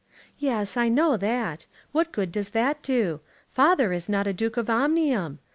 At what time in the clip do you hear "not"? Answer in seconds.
4.09-4.25